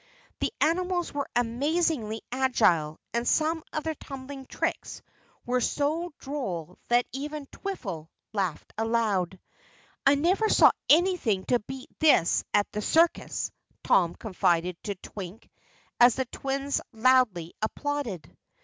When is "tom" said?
13.83-14.15